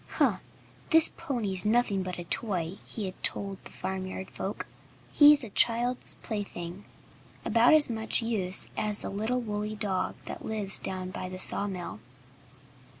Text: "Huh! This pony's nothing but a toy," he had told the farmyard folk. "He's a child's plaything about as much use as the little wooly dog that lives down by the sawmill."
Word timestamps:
"Huh! 0.13 0.39
This 0.89 1.09
pony's 1.15 1.63
nothing 1.63 2.01
but 2.01 2.17
a 2.17 2.23
toy," 2.23 2.79
he 2.83 3.05
had 3.05 3.21
told 3.21 3.63
the 3.63 3.71
farmyard 3.71 4.31
folk. 4.31 4.65
"He's 5.11 5.43
a 5.43 5.51
child's 5.51 6.15
plaything 6.23 6.85
about 7.45 7.75
as 7.75 7.87
much 7.87 8.19
use 8.19 8.71
as 8.75 8.97
the 8.97 9.11
little 9.11 9.41
wooly 9.41 9.75
dog 9.75 10.15
that 10.25 10.43
lives 10.43 10.79
down 10.79 11.11
by 11.11 11.29
the 11.29 11.37
sawmill." 11.37 11.99